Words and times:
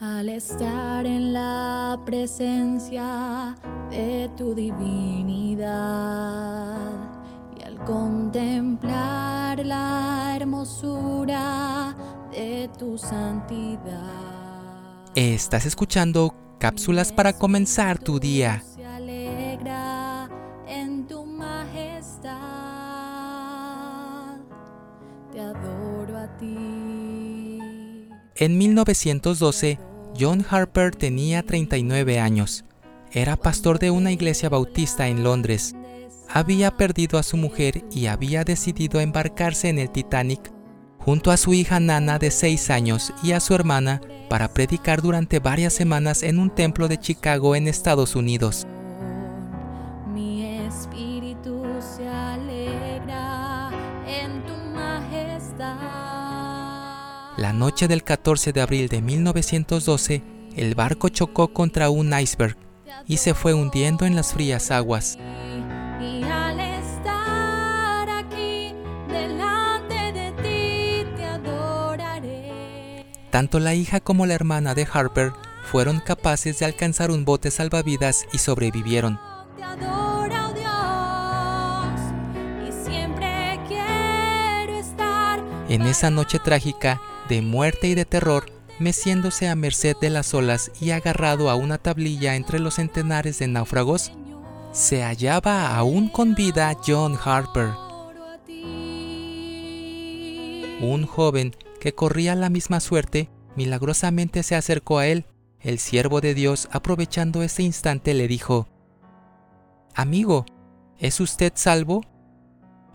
al 0.00 0.28
estar 0.30 1.04
en 1.04 1.34
la 1.34 2.00
presencia 2.06 3.54
de 3.90 4.30
tu 4.34 4.54
divinidad 4.54 5.68
y 7.58 7.62
al 7.62 7.76
contemplar 7.84 9.64
la 9.64 10.32
hermosura 10.36 11.94
de 12.32 12.70
tu 12.78 12.96
santidad. 12.96 13.76
Estás 15.14 15.66
escuchando 15.66 16.34
cápsulas 16.58 17.12
para 17.12 17.34
comenzar 17.34 17.98
tu 17.98 18.18
día. 18.18 18.62
Se 18.74 18.86
alegra 18.86 20.30
en 20.66 21.06
tu 21.06 21.26
majestad. 21.26 22.30
Te 25.30 25.40
adoro 25.40 26.16
a 26.16 26.38
ti. 26.38 27.58
En 28.36 28.56
1912, 28.56 29.89
John 30.18 30.44
Harper 30.48 30.94
tenía 30.94 31.42
39 31.42 32.20
años. 32.20 32.64
Era 33.12 33.36
pastor 33.36 33.78
de 33.78 33.90
una 33.90 34.12
iglesia 34.12 34.48
bautista 34.48 35.08
en 35.08 35.24
Londres. 35.24 35.74
Había 36.28 36.76
perdido 36.76 37.18
a 37.18 37.22
su 37.22 37.36
mujer 37.36 37.84
y 37.90 38.06
había 38.06 38.44
decidido 38.44 39.00
embarcarse 39.00 39.68
en 39.68 39.78
el 39.78 39.90
Titanic 39.90 40.52
junto 40.98 41.30
a 41.30 41.36
su 41.36 41.54
hija 41.54 41.80
Nana 41.80 42.18
de 42.18 42.30
6 42.30 42.70
años 42.70 43.12
y 43.22 43.32
a 43.32 43.40
su 43.40 43.54
hermana 43.54 44.00
para 44.28 44.52
predicar 44.52 45.02
durante 45.02 45.38
varias 45.40 45.72
semanas 45.72 46.22
en 46.22 46.38
un 46.38 46.50
templo 46.50 46.88
de 46.88 46.98
Chicago 46.98 47.56
en 47.56 47.66
Estados 47.66 48.14
Unidos. 48.14 48.66
La 57.40 57.54
noche 57.54 57.88
del 57.88 58.04
14 58.04 58.52
de 58.52 58.60
abril 58.60 58.88
de 58.90 59.00
1912, 59.00 60.22
el 60.56 60.74
barco 60.74 61.08
chocó 61.08 61.54
contra 61.54 61.88
un 61.88 62.12
iceberg 62.12 62.54
y 63.06 63.16
se 63.16 63.32
fue 63.32 63.54
hundiendo 63.54 64.04
en 64.04 64.14
las 64.14 64.34
frías 64.34 64.70
aguas. 64.70 65.16
Tanto 73.30 73.58
la 73.58 73.74
hija 73.74 74.00
como 74.00 74.26
la 74.26 74.34
hermana 74.34 74.74
de 74.74 74.86
Harper 74.92 75.32
fueron 75.62 76.00
capaces 76.00 76.58
de 76.58 76.66
alcanzar 76.66 77.10
un 77.10 77.24
bote 77.24 77.50
salvavidas 77.50 78.26
y 78.34 78.38
sobrevivieron. 78.38 79.18
Oh 79.18 79.46
En 85.70 85.82
esa 85.82 86.10
noche 86.10 86.40
trágica, 86.40 87.00
de 87.30 87.40
muerte 87.40 87.86
y 87.86 87.94
de 87.94 88.04
terror, 88.04 88.44
meciéndose 88.80 89.48
a 89.48 89.54
merced 89.54 89.96
de 90.00 90.10
las 90.10 90.34
olas 90.34 90.72
y 90.80 90.90
agarrado 90.90 91.48
a 91.48 91.54
una 91.54 91.78
tablilla 91.78 92.34
entre 92.34 92.58
los 92.58 92.74
centenares 92.74 93.38
de 93.38 93.46
náufragos, 93.46 94.12
se 94.72 95.02
hallaba 95.04 95.76
aún 95.76 96.08
con 96.08 96.34
vida 96.34 96.76
John 96.84 97.16
Harper, 97.24 97.70
un 100.80 101.06
joven 101.06 101.54
que 101.78 101.94
corría 101.94 102.34
la 102.34 102.50
misma 102.50 102.80
suerte, 102.80 103.30
milagrosamente 103.54 104.42
se 104.42 104.56
acercó 104.56 104.98
a 104.98 105.06
él. 105.06 105.26
El 105.60 105.78
siervo 105.78 106.20
de 106.20 106.34
Dios, 106.34 106.68
aprovechando 106.72 107.42
ese 107.42 107.62
instante, 107.62 108.14
le 108.14 108.26
dijo, 108.26 108.66
Amigo, 109.94 110.46
¿es 110.98 111.20
usted 111.20 111.52
salvo? 111.54 112.00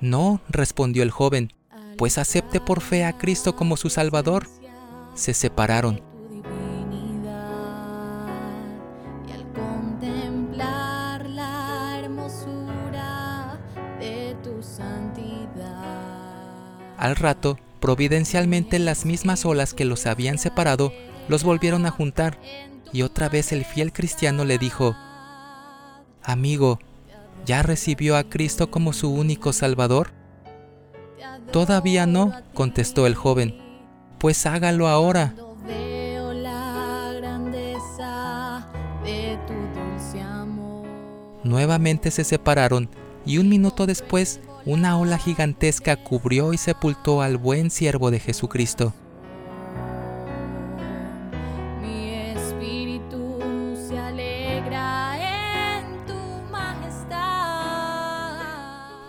No, 0.00 0.40
respondió 0.48 1.02
el 1.02 1.10
joven, 1.10 1.52
pues 2.02 2.18
acepte 2.18 2.58
por 2.58 2.80
fe 2.80 3.04
a 3.04 3.16
Cristo 3.16 3.54
como 3.54 3.76
su 3.76 3.88
Salvador. 3.88 4.48
Se 5.14 5.34
separaron. 5.34 6.02
Al 16.98 17.14
rato, 17.14 17.56
providencialmente 17.78 18.80
las 18.80 19.04
mismas 19.04 19.44
olas 19.44 19.72
que 19.72 19.84
los 19.84 20.06
habían 20.06 20.38
separado 20.38 20.92
los 21.28 21.44
volvieron 21.44 21.86
a 21.86 21.92
juntar, 21.92 22.36
y 22.92 23.02
otra 23.02 23.28
vez 23.28 23.52
el 23.52 23.64
fiel 23.64 23.92
cristiano 23.92 24.44
le 24.44 24.58
dijo, 24.58 24.96
Amigo, 26.24 26.80
¿ya 27.46 27.62
recibió 27.62 28.16
a 28.16 28.24
Cristo 28.24 28.72
como 28.72 28.92
su 28.92 29.14
único 29.14 29.52
Salvador? 29.52 30.20
Todavía 31.52 32.06
no, 32.06 32.32
contestó 32.54 33.06
el 33.06 33.14
joven, 33.14 33.54
pues 34.18 34.46
hágalo 34.46 34.88
ahora. 34.88 35.34
Nuevamente 41.44 42.10
se 42.10 42.24
separaron 42.24 42.88
y 43.26 43.36
un 43.38 43.48
minuto 43.48 43.86
después 43.86 44.40
una 44.64 44.96
ola 44.96 45.18
gigantesca 45.18 45.96
cubrió 45.96 46.54
y 46.54 46.58
sepultó 46.58 47.20
al 47.20 47.36
buen 47.36 47.70
siervo 47.70 48.10
de 48.10 48.20
Jesucristo. 48.20 48.94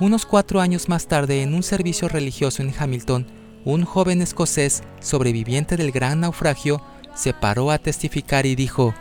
Unos 0.00 0.24
cuatro 0.24 0.62
años 0.62 0.88
más 0.88 1.08
tarde, 1.08 1.42
en 1.42 1.52
un 1.52 1.62
servicio 1.62 2.08
religioso 2.08 2.62
en 2.62 2.72
Hamilton, 2.76 3.26
un 3.66 3.84
joven 3.84 4.22
escocés, 4.22 4.82
sobreviviente 4.98 5.76
del 5.76 5.92
gran 5.92 6.20
naufragio, 6.20 6.82
se 7.14 7.34
paró 7.34 7.70
a 7.70 7.76
testificar 7.76 8.46
y 8.46 8.54
dijo, 8.54 8.94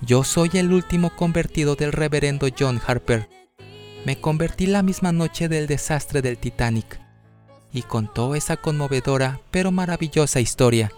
Yo 0.00 0.24
soy 0.24 0.48
el 0.54 0.72
último 0.72 1.14
convertido 1.14 1.74
del 1.74 1.92
reverendo 1.92 2.48
John 2.58 2.80
Harper. 2.86 3.28
Me 4.06 4.18
convertí 4.18 4.66
la 4.66 4.82
misma 4.82 5.12
noche 5.12 5.50
del 5.50 5.66
desastre 5.66 6.22
del 6.22 6.38
Titanic. 6.38 7.00
Y 7.70 7.82
contó 7.82 8.34
esa 8.34 8.56
conmovedora 8.56 9.40
pero 9.50 9.72
maravillosa 9.72 10.40
historia. 10.40 10.90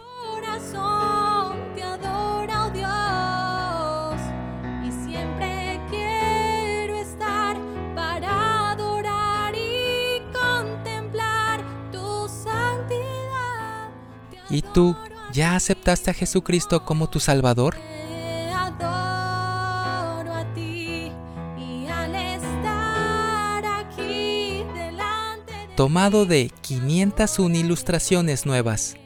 ¿Y 14.50 14.62
tú 14.62 14.96
ya 15.32 15.54
aceptaste 15.56 16.10
a 16.10 16.14
Jesucristo 16.14 16.84
como 16.84 17.08
tu 17.08 17.20
Salvador? 17.20 17.76
Te 17.76 18.50
adoro 18.50 20.32
a 20.32 20.44
ti 20.54 21.12
y 21.58 21.86
al 21.86 22.14
estar 22.14 23.66
aquí 23.66 24.64
delante 24.74 25.52
de 25.52 25.74
Tomado 25.76 26.24
de 26.24 26.50
501 26.62 27.56
ilustraciones 27.56 28.46
nuevas. 28.46 28.96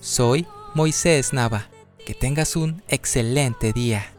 Soy 0.00 0.46
Moisés 0.74 1.32
Nava. 1.32 1.68
Que 2.04 2.14
tengas 2.14 2.56
un 2.56 2.82
excelente 2.88 3.72
día. 3.74 4.17